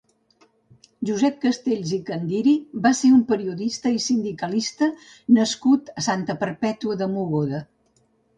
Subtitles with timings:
[1.09, 2.53] Josep Castells i Candiri
[2.85, 4.89] va ser un periodista i sindicalista
[5.39, 7.63] nascut a Santa Perpètua de Mogoda.